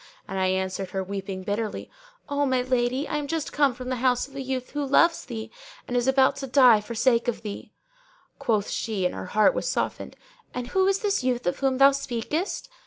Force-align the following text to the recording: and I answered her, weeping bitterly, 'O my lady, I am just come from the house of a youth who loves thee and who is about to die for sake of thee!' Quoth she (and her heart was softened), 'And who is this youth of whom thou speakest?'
and 0.27 0.39
I 0.39 0.47
answered 0.47 0.89
her, 0.89 1.03
weeping 1.03 1.43
bitterly, 1.43 1.87
'O 2.27 2.47
my 2.47 2.63
lady, 2.63 3.07
I 3.07 3.17
am 3.17 3.27
just 3.27 3.53
come 3.53 3.75
from 3.75 3.89
the 3.89 3.97
house 3.97 4.27
of 4.27 4.33
a 4.35 4.41
youth 4.41 4.71
who 4.71 4.83
loves 4.83 5.25
thee 5.25 5.51
and 5.87 5.93
who 5.95 5.99
is 5.99 6.07
about 6.07 6.37
to 6.37 6.47
die 6.47 6.81
for 6.81 6.95
sake 6.95 7.27
of 7.27 7.43
thee!' 7.43 7.71
Quoth 8.39 8.71
she 8.71 9.05
(and 9.05 9.13
her 9.13 9.27
heart 9.37 9.53
was 9.53 9.67
softened), 9.69 10.15
'And 10.55 10.69
who 10.69 10.87
is 10.87 11.01
this 11.01 11.23
youth 11.23 11.45
of 11.45 11.59
whom 11.59 11.77
thou 11.77 11.91
speakest?' 11.91 12.67